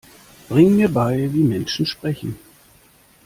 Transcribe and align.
Bring 0.49 0.77
mir 0.77 0.89
bei, 0.89 1.31
wie 1.31 1.43
Menschen 1.43 1.85
sprechen! 1.85 2.39